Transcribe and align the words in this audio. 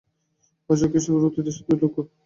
অশোক 0.69 0.89
খ্রীষ্টপূর্ব 0.91 1.25
তৃতীয় 1.33 1.55
শতাব্দীর 1.55 1.79
লোক। 1.83 1.95